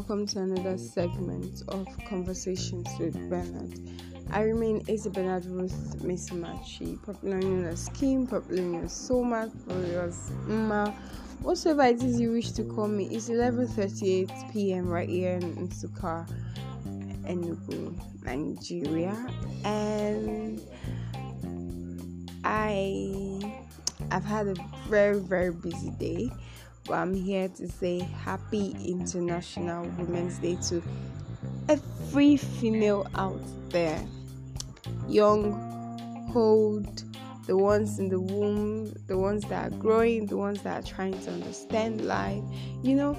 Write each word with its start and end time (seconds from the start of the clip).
welcome 0.00 0.26
to 0.26 0.38
another 0.38 0.78
segment 0.78 1.62
of 1.68 1.86
Conversations 2.08 2.88
with 2.98 3.12
Bernard. 3.28 3.78
I 4.30 4.40
remain 4.40 4.82
Asa 4.90 5.10
Bernard 5.10 5.44
Ruth 5.44 5.94
Misimachi, 5.98 7.02
popularly 7.04 7.44
known 7.44 7.66
as 7.66 7.90
Kim, 7.90 8.26
popularly 8.26 8.66
known 8.66 8.84
as 8.84 8.94
Soma, 8.94 9.52
popularly 9.66 9.96
as 9.96 10.30
Mma, 10.48 10.94
whatever 11.42 11.82
it 11.82 12.02
is 12.02 12.18
you 12.18 12.32
wish 12.32 12.52
to 12.52 12.64
call 12.64 12.88
me. 12.88 13.08
It's 13.14 13.28
11:38 13.28 14.50
p.m. 14.50 14.88
right 14.88 15.06
here 15.06 15.32
in 15.32 15.68
Nsukka, 15.68 16.26
Enugu, 17.24 17.94
Nigeria, 18.24 19.14
and 19.66 20.62
I 22.42 23.60
I've 24.10 24.24
had 24.24 24.48
a 24.48 24.54
very 24.88 25.20
very 25.20 25.52
busy 25.52 25.90
day 25.90 26.30
I'm 26.92 27.14
here 27.14 27.48
to 27.48 27.68
say 27.68 28.00
happy 28.00 28.76
International 28.84 29.84
Women's 29.98 30.38
Day 30.38 30.56
to 30.68 30.82
every 31.68 32.36
female 32.36 33.06
out 33.14 33.40
there, 33.70 34.02
young, 35.08 36.32
old, 36.34 37.04
the 37.46 37.56
ones 37.56 37.98
in 37.98 38.08
the 38.08 38.20
womb, 38.20 38.94
the 39.06 39.16
ones 39.16 39.44
that 39.44 39.72
are 39.72 39.76
growing, 39.76 40.26
the 40.26 40.36
ones 40.36 40.62
that 40.62 40.84
are 40.84 40.86
trying 40.86 41.18
to 41.20 41.30
understand 41.30 42.06
life. 42.06 42.42
You 42.82 42.94
know, 42.94 43.16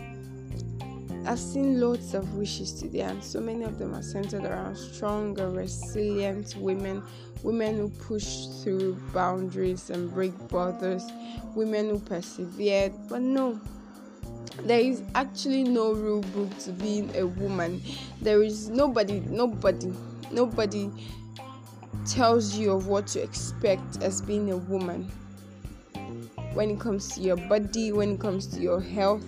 I've 1.26 1.40
seen 1.40 1.80
loads 1.80 2.14
of 2.14 2.34
wishes 2.36 2.72
today, 2.74 3.02
and 3.02 3.24
so 3.24 3.40
many 3.40 3.64
of 3.64 3.78
them 3.78 3.94
are 3.94 4.02
centered 4.02 4.44
around 4.44 4.76
strong 4.76 5.40
and 5.40 5.56
resilient 5.56 6.56
women, 6.58 7.04
women 7.44 7.78
who 7.78 7.90
push 7.90 8.48
through 8.62 8.94
boundaries 9.14 9.90
and 9.90 10.14
break 10.14 10.38
borders, 10.48 11.04
women 11.56 11.90
who 11.90 12.00
persevered. 12.00 12.94
But 13.10 13.22
no, 13.22 13.60
there 14.64 14.80
is 14.80 15.04
actually 15.16 15.64
no 15.64 15.94
rule 15.94 16.22
book 16.22 16.58
to 16.60 16.72
being 16.72 17.16
a 17.16 17.26
woman. 17.26 17.82
There 18.22 18.44
is 18.44 18.70
nobody, 18.70 19.22
nobody, 19.22 19.94
nobody 20.32 20.90
tells 22.08 22.56
you 22.56 22.72
of 22.72 22.88
what 22.88 23.08
to 23.08 23.22
expect 23.22 24.02
as 24.02 24.22
being 24.22 24.52
a 24.52 24.58
woman 24.58 25.12
when 26.54 26.70
it 26.70 26.80
comes 26.80 27.16
to 27.16 27.22
your 27.22 27.38
body, 27.38 27.92
when 27.92 28.12
it 28.12 28.20
comes 28.20 28.48
to 28.48 28.62
your 28.62 28.82
health 28.82 29.24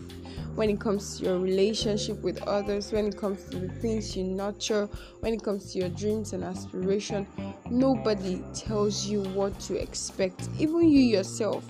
when 0.56 0.70
it 0.70 0.80
comes 0.80 1.18
to 1.18 1.26
your 1.26 1.40
relationship 1.40 2.22
with 2.22 2.42
others, 2.44 2.92
when 2.92 3.08
it 3.08 3.18
comes 3.18 3.44
to 3.46 3.58
the 3.58 3.70
things 3.70 4.16
you 4.16 4.24
nurture, 4.24 4.88
when 5.22 5.34
it 5.34 5.44
comes 5.44 5.74
to 5.74 5.80
your 5.80 5.90
dreams 5.90 6.34
and 6.34 6.44
aspiration. 6.44 7.26
Nobody 7.70 8.44
tells 8.54 9.06
you 9.08 9.24
what 9.30 9.60
to 9.62 9.82
expect. 9.82 10.50
Even 10.60 10.88
you 10.90 11.00
yourself 11.00 11.66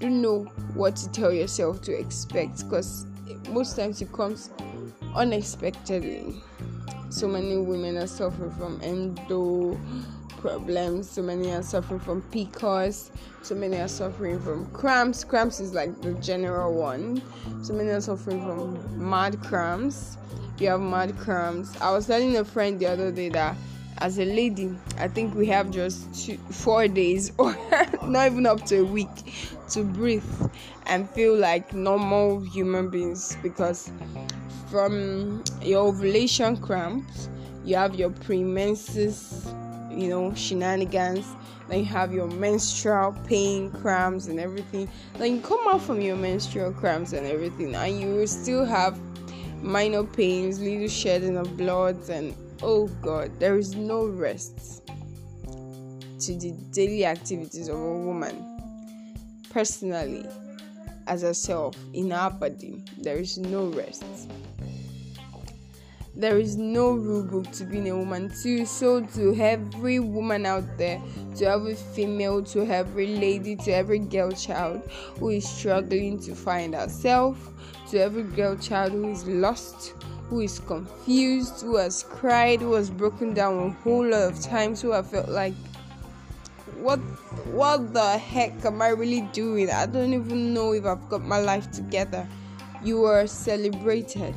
don't 0.00 0.20
know 0.22 0.44
what 0.74 0.96
to 0.96 1.10
tell 1.10 1.32
yourself 1.32 1.82
to 1.82 1.98
expect 1.98 2.64
because 2.64 3.06
most 3.50 3.76
times 3.76 4.02
it 4.02 4.12
comes 4.12 4.50
unexpectedly. 5.14 6.34
So 7.10 7.26
many 7.26 7.56
women 7.56 7.96
are 7.96 8.06
suffering 8.06 8.50
from 8.52 8.80
endo 8.82 9.80
problems. 10.40 11.10
So 11.10 11.22
many 11.22 11.50
are 11.52 11.62
suffering 11.62 12.00
from 12.00 12.22
PCOS. 12.22 13.10
So 13.42 13.54
many 13.54 13.76
are 13.76 13.88
suffering 13.88 14.40
from 14.40 14.66
cramps. 14.72 15.24
Cramps 15.24 15.60
is 15.60 15.74
like 15.74 16.00
the 16.02 16.12
general 16.14 16.74
one. 16.74 17.22
So 17.62 17.74
many 17.74 17.90
are 17.90 18.00
suffering 18.00 18.40
from 18.42 19.08
mad 19.10 19.40
cramps. 19.42 20.16
You 20.58 20.68
have 20.68 20.80
mad 20.80 21.16
cramps. 21.18 21.80
I 21.80 21.92
was 21.92 22.06
telling 22.06 22.36
a 22.36 22.44
friend 22.44 22.78
the 22.80 22.86
other 22.86 23.12
day 23.12 23.28
that 23.30 23.56
as 24.00 24.18
a 24.18 24.24
lady, 24.24 24.76
I 24.98 25.08
think 25.08 25.34
we 25.34 25.46
have 25.46 25.70
just 25.70 26.14
two, 26.14 26.36
four 26.50 26.88
days 26.88 27.32
or 27.38 27.56
not 28.04 28.26
even 28.30 28.46
up 28.46 28.64
to 28.66 28.80
a 28.80 28.84
week 28.84 29.08
to 29.70 29.82
breathe 29.82 30.24
and 30.86 31.08
feel 31.10 31.36
like 31.36 31.74
normal 31.74 32.40
human 32.40 32.90
beings 32.90 33.36
because 33.42 33.90
from 34.70 35.42
your 35.62 35.88
ovulation 35.88 36.56
cramps, 36.56 37.28
you 37.64 37.76
have 37.76 37.94
your 37.94 38.10
premenses 38.10 39.52
you 39.98 40.08
know 40.08 40.34
shenanigans. 40.34 41.26
Then 41.68 41.80
you 41.80 41.84
have 41.86 42.14
your 42.14 42.28
menstrual 42.28 43.14
pain 43.26 43.70
cramps 43.70 44.26
and 44.26 44.40
everything. 44.40 44.88
Then 45.14 45.36
you 45.36 45.40
come 45.42 45.66
out 45.68 45.82
from 45.82 46.00
your 46.00 46.16
menstrual 46.16 46.72
cramps 46.72 47.12
and 47.12 47.26
everything 47.26 47.74
and 47.74 48.00
you 48.00 48.26
still 48.26 48.64
have 48.64 48.98
minor 49.62 50.04
pains 50.04 50.60
little 50.60 50.88
shedding 50.88 51.36
of 51.36 51.56
blood 51.56 51.96
and 52.08 52.32
oh 52.62 52.86
god 53.02 53.28
there 53.40 53.58
is 53.58 53.74
no 53.74 54.06
rest 54.06 54.82
to 56.20 56.36
the 56.36 56.52
daily 56.72 57.04
activities 57.04 57.68
of 57.68 57.76
a 57.76 57.98
woman. 57.98 58.44
Personally 59.50 60.24
as 61.08 61.22
herself 61.22 61.74
in 61.94 62.10
her 62.10 62.30
body 62.30 62.84
there 62.98 63.16
is 63.16 63.38
no 63.38 63.66
rest 63.68 64.04
there 66.18 66.36
is 66.36 66.56
no 66.56 66.90
rule 66.94 67.22
book 67.22 67.48
to 67.52 67.62
being 67.62 67.88
a 67.88 67.96
woman 67.96 68.28
too 68.42 68.66
so 68.66 69.00
to 69.00 69.32
every 69.36 70.00
woman 70.00 70.44
out 70.44 70.64
there 70.76 71.00
to 71.36 71.46
every 71.46 71.76
female 71.76 72.42
to 72.42 72.66
every 72.66 73.06
lady 73.06 73.54
to 73.54 73.70
every 73.70 74.00
girl 74.00 74.32
child 74.32 74.82
who 75.20 75.28
is 75.28 75.48
struggling 75.48 76.18
to 76.18 76.34
find 76.34 76.74
herself 76.74 77.38
to 77.88 78.00
every 78.00 78.24
girl 78.24 78.56
child 78.56 78.90
who 78.90 79.08
is 79.12 79.24
lost 79.28 79.94
who 80.28 80.40
is 80.40 80.58
confused 80.58 81.60
who 81.60 81.76
has 81.76 82.02
cried 82.02 82.60
who 82.60 82.72
has 82.72 82.90
broken 82.90 83.32
down 83.32 83.68
a 83.68 83.70
whole 83.84 84.04
lot 84.04 84.22
of 84.22 84.40
times 84.42 84.82
who 84.82 84.90
have 84.90 85.08
felt 85.08 85.28
like 85.28 85.54
what 86.80 86.98
what 87.54 87.94
the 87.94 88.18
heck 88.18 88.64
am 88.64 88.80
i 88.80 88.88
really 88.88 89.22
doing? 89.32 89.70
I 89.70 89.86
don't 89.86 90.14
even 90.14 90.54
know 90.54 90.72
if 90.72 90.84
i've 90.84 91.08
got 91.08 91.24
my 91.24 91.40
life 91.40 91.70
together. 91.72 92.26
You 92.84 93.04
are 93.04 93.26
celebrated 93.26 94.34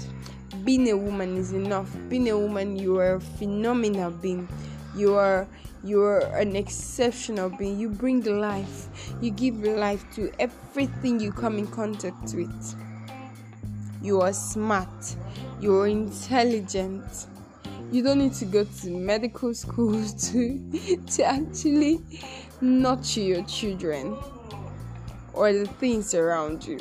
being 0.64 0.90
a 0.90 0.98
woman 0.98 1.38
is 1.38 1.54
enough. 1.54 1.90
Being 2.10 2.30
a 2.30 2.38
woman, 2.38 2.76
you 2.76 3.00
are 3.00 3.16
a 3.16 3.22
phenomenal 3.22 4.12
being. 4.12 4.48
You 4.96 5.16
are 5.16 5.48
you 5.84 6.02
are 6.04 6.20
an 6.38 6.56
exceptional 6.56 7.50
being. 7.50 7.80
You 7.80 7.90
bring 7.90 8.24
life. 8.24 8.88
You 9.22 9.32
give 9.32 9.56
life 9.64 10.04
to 10.16 10.32
everything 10.40 11.20
you 11.20 11.32
come 11.32 11.58
in 11.58 11.68
contact 11.68 12.34
with. 12.36 12.76
You 14.02 14.22
are 14.22 14.34
smart. 14.34 15.16
You 15.60 15.80
are 15.80 15.88
intelligent. 15.88 17.28
You 17.92 18.04
don't 18.04 18.20
need 18.20 18.34
to 18.36 18.46
go 18.46 18.64
to 18.64 18.90
medical 18.90 19.54
school 19.64 20.04
to 20.08 20.98
to 21.08 21.24
actually 21.24 22.02
nurture 22.62 23.22
your 23.22 23.44
children 23.44 24.18
or 25.34 25.52
the 25.54 25.66
things 25.66 26.14
around 26.14 26.66
you. 26.66 26.80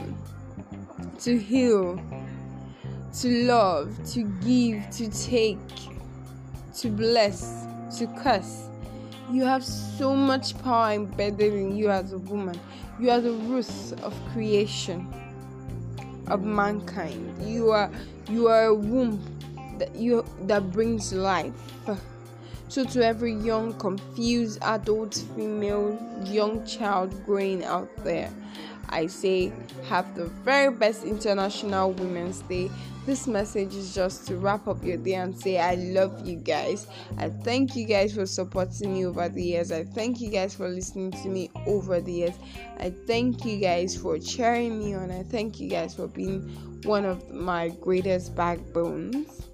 To 1.20 1.38
heal 1.38 2.00
to 3.14 3.44
love, 3.44 3.96
to 4.12 4.22
give, 4.44 4.88
to 4.90 5.08
take, 5.08 5.58
to 6.78 6.88
bless, 6.88 7.66
to 7.98 8.06
curse. 8.22 8.68
You 9.30 9.44
have 9.44 9.64
so 9.64 10.14
much 10.14 10.58
power 10.62 10.92
embedded 10.92 11.54
in 11.54 11.76
you 11.76 11.90
as 11.90 12.12
a 12.12 12.18
woman. 12.18 12.58
You 12.98 13.10
are 13.10 13.20
the 13.20 13.32
root 13.32 13.68
of 14.02 14.14
creation 14.32 15.12
of 16.26 16.42
mankind. 16.42 17.34
You 17.46 17.70
are 17.70 17.90
you 18.28 18.48
are 18.48 18.66
a 18.66 18.74
womb 18.74 19.20
that 19.78 19.94
you 19.94 20.24
that 20.42 20.70
brings 20.70 21.12
life. 21.12 21.52
So 22.70 22.84
to 22.84 23.04
every 23.04 23.34
young, 23.34 23.76
confused 23.80 24.60
adult, 24.62 25.24
female, 25.34 25.98
young 26.24 26.64
child 26.64 27.12
growing 27.26 27.64
out 27.64 27.88
there, 28.04 28.30
I 28.88 29.08
say 29.08 29.52
have 29.88 30.14
the 30.14 30.26
very 30.26 30.72
best 30.72 31.02
International 31.02 31.90
Women's 31.90 32.42
Day. 32.42 32.70
This 33.06 33.26
message 33.26 33.74
is 33.74 33.92
just 33.92 34.28
to 34.28 34.36
wrap 34.36 34.68
up 34.68 34.84
your 34.84 34.98
day 34.98 35.14
and 35.14 35.36
say 35.36 35.58
I 35.58 35.74
love 35.74 36.24
you 36.24 36.36
guys. 36.36 36.86
I 37.18 37.30
thank 37.30 37.74
you 37.74 37.88
guys 37.88 38.14
for 38.14 38.24
supporting 38.24 38.94
me 38.94 39.04
over 39.04 39.28
the 39.28 39.42
years. 39.42 39.72
I 39.72 39.82
thank 39.82 40.20
you 40.20 40.30
guys 40.30 40.54
for 40.54 40.68
listening 40.68 41.10
to 41.10 41.28
me 41.28 41.50
over 41.66 42.00
the 42.00 42.12
years. 42.12 42.36
I 42.78 42.90
thank 43.04 43.44
you 43.44 43.58
guys 43.58 43.96
for 43.96 44.16
cheering 44.20 44.78
me 44.78 44.94
on. 44.94 45.10
I 45.10 45.24
thank 45.24 45.58
you 45.58 45.68
guys 45.68 45.96
for 45.96 46.06
being 46.06 46.42
one 46.84 47.04
of 47.04 47.32
my 47.32 47.70
greatest 47.80 48.36
backbones. 48.36 49.49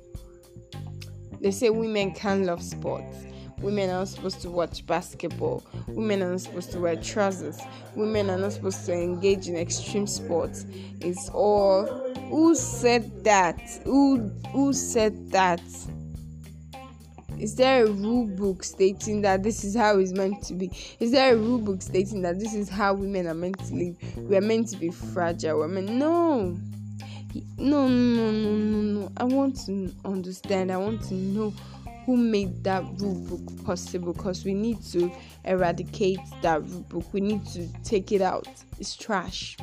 They 1.41 1.51
say 1.51 1.71
women 1.71 2.13
can't 2.13 2.45
love 2.45 2.63
sports 2.63 3.27
Women 3.61 3.89
are 3.89 4.01
not 4.01 4.09
supposed 4.09 4.43
to 4.43 4.51
watch 4.51 4.85
basketball. 4.85 5.65
Women 5.89 6.23
are 6.23 6.33
not 6.33 6.43
supposed 6.43 6.73
to 6.73 6.79
wear 6.81 6.97
trousers. 6.97 7.59
Women 7.95 8.29
are 8.29 8.37
not 8.37 8.53
supposed 8.53 8.85
to 8.87 8.93
engage 8.93 9.49
in 9.49 9.57
extreme 9.57 10.07
sports. 10.07 10.67
It's 11.01 11.31
all 11.31 11.87
who 12.29 12.55
said 12.55 13.25
that? 13.25 13.59
Who 13.85 14.31
who 14.53 14.75
said 14.75 15.31
that? 15.31 15.63
Is 17.39 17.55
there 17.55 17.85
a 17.85 17.91
rule 17.91 18.27
book 18.27 18.63
stating 18.63 19.23
that 19.23 19.43
this 19.43 19.65
is 19.65 19.75
how 19.75 19.99
it's 19.99 20.13
meant 20.13 20.43
to 20.45 20.55
be? 20.55 20.71
Is 21.01 21.13
there 21.13 21.35
a 21.35 21.37
rule 21.37 21.59
book 21.59 21.81
stating 21.81 22.23
that 22.23 22.39
this 22.39 22.55
is 22.55 22.69
how 22.69 22.95
women 22.95 23.27
are 23.27 23.35
meant 23.35 23.59
to 23.67 23.75
live? 23.75 23.97
We 24.17 24.37
are 24.37 24.43
meant 24.43 24.69
to 24.69 24.77
be 24.77 24.91
fragile. 24.91 25.61
Women, 25.61 25.99
no. 25.99 26.59
No, 27.59 27.89
no, 27.89 28.31
no, 28.31 28.55
no, 28.55 28.81
no. 29.01 29.13
I 29.17 29.25
want 29.25 29.65
to 29.67 29.93
understand. 30.05 30.71
I 30.71 30.77
want 30.77 31.03
to 31.09 31.15
know 31.15 31.51
who 32.05 32.17
made 32.17 32.63
that 32.65 32.85
rule 32.99 33.15
book 33.15 33.65
possible 33.65 34.13
because 34.13 34.45
we 34.45 34.55
need 34.55 34.83
to 34.93 35.11
eradicate 35.45 36.21
that 36.43 36.63
rule 36.63 36.83
book. 36.83 37.13
We 37.13 37.21
need 37.21 37.45
to 37.49 37.69
take 37.83 38.13
it 38.13 38.23
out. 38.23 38.49
It's 38.79 38.97
trash. 38.97 39.57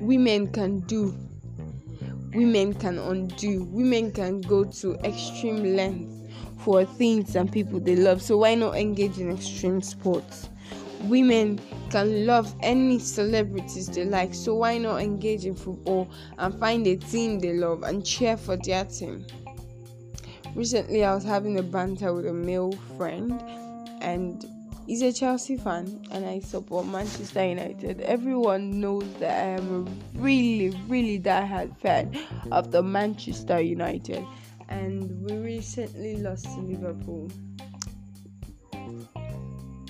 Women 0.00 0.52
can 0.52 0.80
do. 0.80 1.14
women 2.36 2.74
can 2.74 2.98
undo. 2.98 3.64
Women 3.64 4.12
can 4.12 4.42
go 4.42 4.64
to 4.64 4.94
extreme 4.96 5.74
lengths 5.74 6.14
for 6.58 6.84
things 6.84 7.34
and 7.34 7.50
people 7.50 7.80
they 7.80 7.96
love. 7.96 8.20
So 8.22 8.36
why 8.38 8.54
not 8.54 8.76
engage 8.76 9.18
in 9.18 9.30
extreme 9.30 9.80
sports? 9.80 10.48
Women 11.04 11.60
can 11.90 12.26
love 12.26 12.54
any 12.62 12.98
celebrities 12.98 13.88
they 13.88 14.04
like, 14.04 14.34
so 14.34 14.54
why 14.56 14.78
not 14.78 15.00
engage 15.00 15.44
in 15.44 15.54
football 15.54 16.08
and 16.38 16.58
find 16.58 16.86
a 16.86 16.96
team 16.96 17.38
they 17.38 17.52
love 17.52 17.82
and 17.82 18.04
cheer 18.04 18.36
for 18.36 18.56
their 18.56 18.84
team? 18.84 19.24
Recently, 20.54 21.04
I 21.04 21.14
was 21.14 21.24
having 21.24 21.58
a 21.58 21.62
banter 21.62 22.12
with 22.14 22.26
a 22.26 22.32
male 22.32 22.72
friend, 22.96 23.40
and 24.00 24.44
he's 24.86 25.02
a 25.02 25.12
Chelsea 25.12 25.56
fan, 25.56 26.06
and 26.10 26.24
I 26.24 26.40
support 26.40 26.86
Manchester 26.86 27.46
United. 27.46 28.00
Everyone 28.00 28.80
knows 28.80 29.06
that 29.20 29.44
I 29.44 29.48
am 29.60 29.86
a 29.86 30.18
really, 30.18 30.76
really 30.88 31.18
die-hard 31.18 31.76
fan 31.76 32.18
of 32.50 32.72
the 32.72 32.82
Manchester 32.82 33.60
United 33.60 34.24
and 34.68 35.22
we 35.22 35.36
recently 35.36 36.16
lost 36.16 36.44
to 36.44 36.60
Liverpool. 36.60 37.30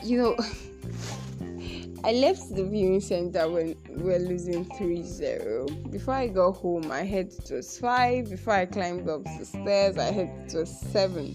You 0.06 0.18
know, 0.18 0.36
I 2.04 2.12
left 2.12 2.54
the 2.54 2.64
viewing 2.64 3.00
center 3.00 3.50
when 3.50 3.74
we 3.88 4.04
were 4.04 4.20
losing 4.20 4.64
3 4.64 5.02
0. 5.02 5.66
Before 5.90 6.14
I 6.14 6.28
got 6.28 6.52
home, 6.52 6.92
I 6.92 7.04
heard 7.04 7.32
it 7.32 7.50
was 7.50 7.76
5. 7.80 8.30
Before 8.30 8.52
I 8.52 8.66
climbed 8.66 9.08
up 9.08 9.24
the 9.24 9.44
stairs, 9.44 9.98
I 9.98 10.12
heard 10.12 10.30
it 10.46 10.54
was 10.54 10.70
7. 10.92 11.34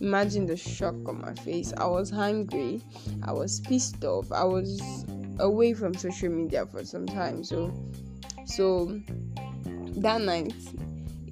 Imagine 0.00 0.46
the 0.46 0.56
shock 0.56 0.94
on 1.08 1.20
my 1.20 1.34
face. 1.34 1.72
I 1.76 1.86
was 1.86 2.10
hungry, 2.10 2.80
I 3.24 3.32
was 3.32 3.58
pissed 3.58 4.04
off, 4.04 4.30
I 4.30 4.44
was 4.44 4.80
away 5.40 5.74
from 5.74 5.94
social 5.94 6.28
media 6.28 6.66
for 6.66 6.84
some 6.84 7.06
time. 7.06 7.42
So, 7.42 7.74
so 8.46 9.00
that 9.96 10.20
night, 10.20 10.54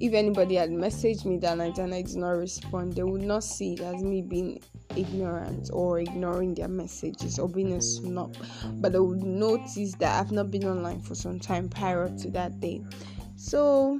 if 0.01 0.13
anybody 0.13 0.55
had 0.55 0.71
messaged 0.71 1.23
me 1.23 1.37
that 1.37 1.57
night 1.57 1.77
and 1.77 1.93
I 1.93 2.01
did 2.01 2.17
not 2.17 2.31
respond, 2.31 2.95
they 2.95 3.03
would 3.03 3.21
not 3.21 3.45
see 3.45 3.75
it 3.75 3.79
as 3.79 4.03
me 4.03 4.21
being 4.21 4.61
ignorant 4.95 5.69
or 5.73 5.99
ignoring 5.99 6.53
their 6.53 6.67
messages 6.67 7.39
or 7.39 7.47
being 7.47 7.73
a 7.73 7.81
snob, 7.81 8.35
but 8.75 8.93
they 8.93 8.99
would 8.99 9.23
notice 9.23 9.93
that 9.95 10.19
I've 10.19 10.31
not 10.31 10.51
been 10.51 10.65
online 10.65 11.01
for 11.01 11.15
some 11.15 11.39
time 11.39 11.69
prior 11.69 12.09
to 12.19 12.29
that 12.31 12.59
day. 12.59 12.83
So 13.35 13.99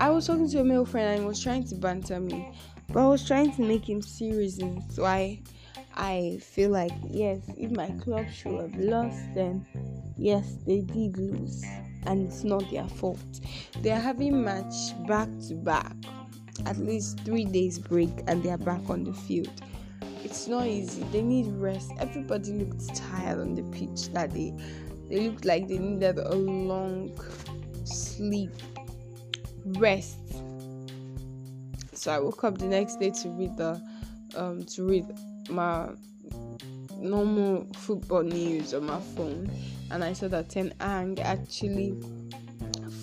I 0.00 0.10
was 0.10 0.26
talking 0.26 0.48
to 0.50 0.60
a 0.60 0.64
male 0.64 0.84
friend 0.84 1.08
and 1.08 1.20
he 1.20 1.26
was 1.26 1.42
trying 1.42 1.64
to 1.64 1.74
banter 1.76 2.20
me, 2.20 2.46
but 2.88 3.04
I 3.04 3.08
was 3.08 3.26
trying 3.26 3.52
to 3.52 3.62
make 3.62 3.88
him 3.88 4.02
see 4.02 4.32
reasons 4.32 4.98
why 4.98 5.40
I 5.94 6.38
feel 6.40 6.70
like 6.70 6.92
yes, 7.08 7.40
if 7.56 7.70
my 7.70 7.90
club 8.02 8.26
should 8.30 8.58
have 8.60 8.74
lost, 8.76 9.34
then 9.34 9.66
yes, 10.16 10.56
they 10.66 10.80
did 10.80 11.18
lose 11.18 11.64
and 12.06 12.26
it's 12.26 12.44
not 12.44 12.68
their 12.70 12.88
fault. 12.88 13.40
They 13.80 13.90
are 13.90 14.00
having 14.00 14.42
match 14.42 14.74
back 15.06 15.28
to 15.48 15.54
back, 15.54 15.94
at 16.66 16.78
least 16.78 17.20
three 17.20 17.44
days 17.44 17.78
break, 17.78 18.10
and 18.26 18.42
they 18.42 18.50
are 18.50 18.58
back 18.58 18.88
on 18.88 19.04
the 19.04 19.12
field. 19.12 19.50
It's 20.24 20.46
not 20.46 20.66
easy. 20.66 21.02
They 21.12 21.22
need 21.22 21.46
rest. 21.56 21.92
Everybody 21.98 22.52
looked 22.52 22.94
tired 22.94 23.40
on 23.40 23.54
the 23.54 23.62
pitch 23.76 24.12
that 24.12 24.32
day. 24.32 24.54
They 25.08 25.28
looked 25.28 25.44
like 25.44 25.68
they 25.68 25.78
needed 25.78 26.18
a 26.18 26.34
long 26.34 27.18
sleep, 27.84 28.50
rest. 29.64 30.18
So 31.92 32.12
I 32.12 32.18
woke 32.18 32.44
up 32.44 32.58
the 32.58 32.66
next 32.66 32.96
day 32.98 33.10
to 33.10 33.28
read 33.30 33.56
the 33.56 33.80
um 34.36 34.64
to 34.64 34.84
read 34.84 35.06
my 35.50 35.88
normal 36.96 37.66
football 37.74 38.22
news 38.22 38.72
on 38.74 38.86
my 38.86 39.00
phone 39.14 39.50
and 39.90 40.02
I 40.02 40.12
saw 40.12 40.28
that 40.28 40.48
Ten 40.48 40.72
Hag 40.80 41.18
actually 41.20 41.94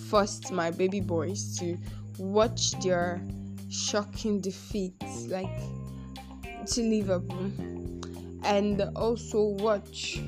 forced 0.08 0.50
my 0.50 0.70
baby 0.70 1.00
boys 1.00 1.56
to 1.58 1.78
watch 2.18 2.72
their 2.80 3.22
shocking 3.70 4.40
defeat, 4.40 4.94
like 5.28 5.60
to 6.66 6.82
Liverpool, 6.82 7.50
and 8.44 8.82
also 8.96 9.42
watch 9.60 10.20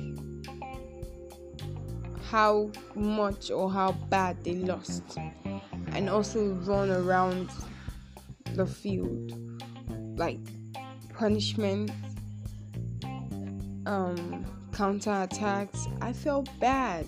how 2.29 2.71
much 2.95 3.51
or 3.51 3.69
how 3.71 3.91
bad 4.09 4.43
they 4.43 4.55
lost, 4.55 5.03
and 5.91 6.09
also 6.09 6.53
run 6.65 6.89
around 6.89 7.49
the 8.55 8.65
field. 8.65 9.33
Like 10.17 10.39
punishment 11.13 11.91
um 13.85 14.45
counter 14.73 15.23
attacks 15.23 15.87
I 16.01 16.13
felt 16.13 16.49
bad. 16.59 17.05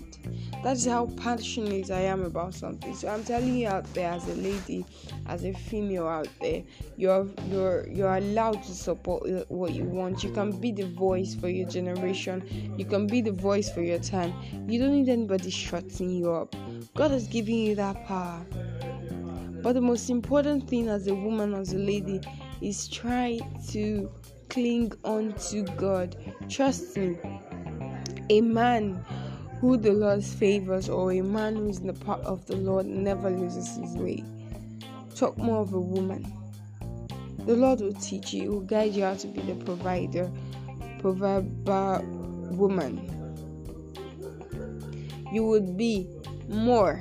That's 0.62 0.84
how 0.84 1.06
passionate 1.16 1.90
I 1.90 2.00
am 2.00 2.24
about 2.24 2.54
something. 2.54 2.94
So 2.94 3.08
I'm 3.08 3.22
telling 3.22 3.56
you 3.56 3.68
out 3.68 3.84
there 3.94 4.10
as 4.10 4.28
a 4.28 4.34
lady, 4.34 4.84
as 5.26 5.44
a 5.44 5.52
female 5.52 6.08
out 6.08 6.28
there, 6.40 6.62
you're 6.96 7.28
you're 7.48 7.86
you're 7.88 8.16
allowed 8.16 8.62
to 8.64 8.74
support 8.74 9.28
what 9.48 9.72
you 9.74 9.84
want. 9.84 10.24
You 10.24 10.30
can 10.32 10.50
be 10.50 10.72
the 10.72 10.88
voice 10.88 11.34
for 11.34 11.48
your 11.48 11.68
generation. 11.68 12.74
You 12.76 12.84
can 12.84 13.06
be 13.06 13.20
the 13.20 13.32
voice 13.32 13.70
for 13.70 13.82
your 13.82 14.00
time. 14.00 14.34
You 14.68 14.80
don't 14.80 14.92
need 14.92 15.08
anybody 15.08 15.50
shutting 15.50 16.10
you 16.10 16.32
up. 16.32 16.54
God 16.94 17.12
has 17.12 17.28
given 17.28 17.54
you 17.54 17.74
that 17.76 18.06
power. 18.06 18.44
But 19.62 19.74
the 19.74 19.80
most 19.80 20.10
important 20.10 20.68
thing 20.68 20.88
as 20.88 21.06
a 21.06 21.14
woman, 21.14 21.54
as 21.54 21.72
a 21.72 21.78
lady, 21.78 22.20
is 22.60 22.88
try 22.88 23.40
to 23.70 24.10
cling 24.48 24.92
on 25.04 25.32
to 25.50 25.62
God. 25.76 26.16
Trust 26.48 26.96
me, 26.96 27.18
a 28.30 28.40
man 28.40 29.04
who 29.60 29.76
the 29.76 29.92
Lord 29.92 30.22
favors 30.24 30.88
or 30.88 31.12
a 31.12 31.22
man 31.22 31.56
who 31.56 31.68
is 31.68 31.78
in 31.78 31.86
the 31.86 31.92
part 31.92 32.20
of 32.22 32.44
the 32.46 32.56
Lord 32.56 32.86
never 32.86 33.30
loses 33.30 33.76
his 33.76 33.96
way. 33.96 34.24
Talk 35.14 35.38
more 35.38 35.62
of 35.62 35.72
a 35.72 35.80
woman. 35.80 36.30
The 37.46 37.54
Lord 37.56 37.80
will 37.80 37.94
teach 37.94 38.34
you, 38.34 38.50
will 38.50 38.60
guide 38.60 38.92
you 38.92 39.04
how 39.04 39.14
to 39.14 39.26
be 39.26 39.40
the 39.40 39.54
provider, 39.64 40.30
provider 40.98 42.02
woman. 42.50 43.12
You 45.32 45.44
would 45.46 45.76
be 45.76 46.08
more. 46.48 47.00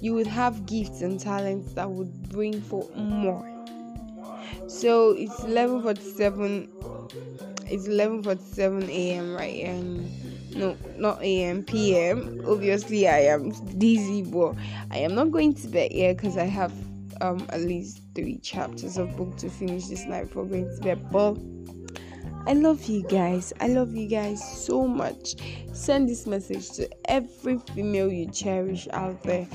You 0.00 0.14
would 0.14 0.26
have 0.26 0.66
gifts 0.66 1.02
and 1.02 1.18
talents 1.18 1.72
that 1.74 1.90
would 1.90 2.28
bring 2.30 2.60
forth 2.60 2.94
more. 2.96 3.44
So 4.68 5.10
it's 5.10 5.40
11:47 5.40 6.68
it's 7.70 7.86
11:47 7.86 8.88
a.m. 8.88 9.34
right. 9.34 9.64
And 9.64 10.10
no, 10.58 10.76
not 10.96 11.22
a.m. 11.22 11.62
p.m. 11.62 12.42
Obviously, 12.46 13.08
I 13.08 13.20
am 13.20 13.50
dizzy, 13.78 14.22
but 14.22 14.54
I 14.90 14.98
am 14.98 15.14
not 15.14 15.30
going 15.30 15.54
to 15.54 15.68
bed 15.68 15.92
yet 15.92 16.16
because 16.16 16.36
I 16.36 16.44
have 16.44 16.72
um 17.20 17.46
at 17.50 17.60
least 17.60 18.02
three 18.14 18.38
chapters 18.38 18.96
of 18.96 19.16
book 19.16 19.36
to 19.38 19.48
finish 19.48 19.86
this 19.86 20.04
night 20.04 20.26
before 20.26 20.44
going 20.44 20.68
to 20.68 20.82
bed. 20.82 21.10
But 21.10 21.36
I 22.48 22.54
love 22.54 22.84
you 22.86 23.02
guys. 23.04 23.52
I 23.60 23.68
love 23.68 23.94
you 23.94 24.08
guys 24.08 24.42
so 24.64 24.86
much. 24.86 25.36
Send 25.72 26.08
this 26.08 26.26
message 26.26 26.70
to 26.72 26.88
every 27.10 27.58
female 27.74 28.10
you 28.10 28.26
cherish 28.30 28.88
out 28.92 29.22
there. 29.22 29.46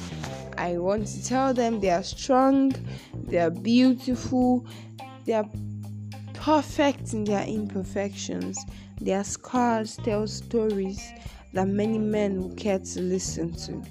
I 0.57 0.77
want 0.77 1.07
to 1.07 1.25
tell 1.25 1.53
them 1.53 1.79
they 1.79 1.89
are 1.89 2.03
strong, 2.03 2.73
they 3.13 3.39
are 3.39 3.49
beautiful, 3.49 4.65
they 5.25 5.33
are 5.33 5.49
perfect 6.43 7.13
in 7.13 7.23
their 7.23 7.45
imperfections. 7.45 8.59
Their 8.99 9.23
scars 9.23 9.95
tell 10.03 10.27
stories 10.27 11.01
that 11.53 11.69
many 11.69 11.97
men 11.97 12.41
will 12.41 12.55
care 12.55 12.79
to 12.79 13.01
listen 13.01 13.53
to. 13.53 13.81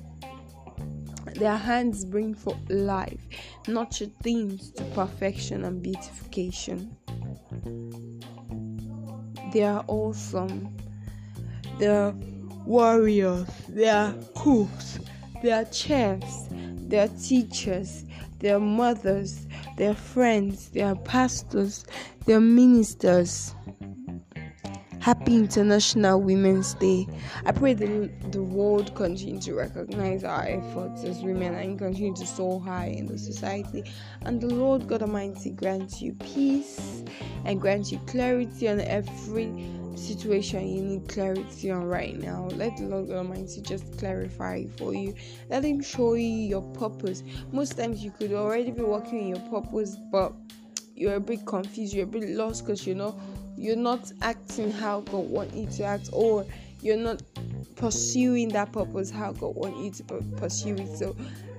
Their 1.34 1.56
hands 1.56 2.04
bring 2.04 2.34
forth 2.34 2.68
life, 2.68 3.20
nurture 3.66 4.10
things 4.22 4.70
to 4.72 4.84
perfection 4.94 5.64
and 5.64 5.82
beautification. 5.82 6.94
They 9.54 9.62
are 9.62 9.82
awesome. 9.88 10.76
They 11.78 11.86
are 11.86 12.14
warriors. 12.66 13.48
They 13.70 13.88
are 13.88 14.14
cooks. 14.34 14.98
They 15.42 15.52
are 15.52 15.72
chefs. 15.72 16.48
They 16.92 16.98
are 16.98 17.08
teachers. 17.08 18.04
their 18.40 18.60
mothers. 18.60 19.46
their 19.78 19.94
friends. 19.94 20.68
their 20.68 20.94
pastors 20.94 21.86
their 22.26 22.38
ministers. 22.38 23.54
Happy 25.00 25.34
International 25.34 26.20
Women's 26.20 26.74
Day. 26.74 27.08
I 27.46 27.52
pray 27.52 27.72
the, 27.72 28.10
the 28.30 28.42
world 28.42 28.94
continue 28.94 29.40
to 29.40 29.54
recognize 29.54 30.22
our 30.22 30.42
efforts 30.42 31.02
as 31.04 31.22
women 31.22 31.54
and 31.54 31.78
continue 31.78 32.14
to 32.14 32.26
soar 32.26 32.60
high 32.60 32.88
in 32.88 33.06
the 33.06 33.16
society. 33.16 33.84
And 34.26 34.38
the 34.38 34.54
Lord 34.54 34.86
God 34.86 35.00
Almighty 35.00 35.50
grant 35.50 36.02
you 36.02 36.12
peace 36.12 37.02
and 37.46 37.58
grant 37.58 37.90
you 37.90 38.00
clarity 38.00 38.68
on 38.68 38.80
every 38.80 39.46
situation 39.96 40.68
you 40.68 40.82
need 40.82 41.08
clarity 41.08 41.70
on 41.70 41.84
right 41.84 42.18
now. 42.18 42.48
Let 42.52 42.76
the 42.76 42.84
Lord 42.84 43.10
Almighty 43.10 43.60
just 43.60 43.98
clarify 43.98 44.64
for 44.78 44.94
you. 44.94 45.14
Let 45.50 45.64
Him 45.64 45.82
show 45.82 46.14
you 46.14 46.26
your 46.26 46.62
purpose. 46.74 47.22
Most 47.52 47.76
times 47.76 48.04
you 48.04 48.10
could 48.10 48.32
already 48.32 48.70
be 48.70 48.82
working 48.82 49.20
in 49.20 49.28
your 49.28 49.50
purpose, 49.50 49.96
but 50.10 50.32
you're 50.94 51.14
a 51.14 51.20
bit 51.20 51.44
confused, 51.46 51.94
you're 51.94 52.04
a 52.04 52.06
bit 52.06 52.28
lost 52.30 52.64
because 52.64 52.86
you 52.86 52.94
know 52.94 53.18
you're 53.56 53.76
not 53.76 54.12
acting 54.22 54.70
how 54.70 55.00
God 55.00 55.28
wants 55.28 55.54
you 55.54 55.66
to 55.66 55.84
act, 55.84 56.10
or 56.12 56.44
you're 56.80 56.96
not 56.96 57.22
pursuing 57.76 58.48
that 58.50 58.72
purpose 58.72 59.10
how 59.10 59.32
God 59.32 59.54
want 59.54 59.76
you 59.76 59.90
to 59.92 60.04
pursue 60.36 60.74
it. 60.74 60.96
So 60.96 61.14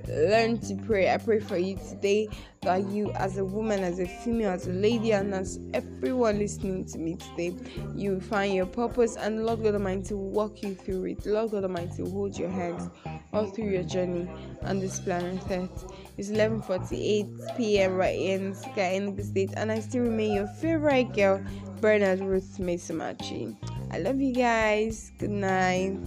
learn 0.07 0.59
to 0.59 0.75
pray. 0.85 1.11
I 1.11 1.17
pray 1.17 1.39
for 1.39 1.57
you 1.57 1.77
today 1.89 2.29
that 2.61 2.85
you, 2.87 3.11
as 3.11 3.37
a 3.37 3.45
woman, 3.45 3.83
as 3.83 3.99
a 3.99 4.07
female, 4.07 4.51
as 4.51 4.67
a 4.67 4.71
lady, 4.71 5.11
and 5.11 5.33
as 5.33 5.59
everyone 5.73 6.39
listening 6.39 6.85
to 6.85 6.97
me 6.97 7.15
today, 7.15 7.53
you 7.95 8.19
find 8.19 8.53
your 8.53 8.65
purpose 8.65 9.15
and 9.15 9.45
Lord 9.45 9.63
God 9.63 9.75
Almighty 9.75 10.13
will 10.13 10.29
walk 10.31 10.63
you 10.63 10.75
through 10.75 11.05
it. 11.05 11.25
Lord 11.25 11.51
God 11.51 11.63
Almighty 11.63 12.03
will 12.03 12.11
hold 12.11 12.37
your 12.37 12.49
hands 12.49 12.89
all 13.33 13.47
through 13.47 13.69
your 13.69 13.83
journey 13.83 14.29
on 14.63 14.79
this 14.79 14.99
planet 14.99 15.41
Earth. 15.49 15.85
It's 16.17 16.29
11:48 16.29 17.57
p.m. 17.57 17.95
right 17.95 18.17
in 18.17 18.53
Sky 18.53 18.93
in 18.93 19.15
the 19.15 19.23
state, 19.23 19.51
and 19.57 19.71
I 19.71 19.79
still 19.79 20.03
remain 20.03 20.33
your 20.33 20.47
favorite 20.47 21.13
girl, 21.13 21.43
Bernard 21.81 22.19
Ruth 22.19 22.57
Mesamachi. 22.59 23.55
I 23.91 23.99
love 23.99 24.21
you 24.21 24.33
guys. 24.33 25.11
Good 25.17 25.31
night. 25.31 25.97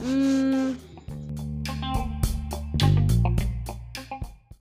Mm. 0.00 0.87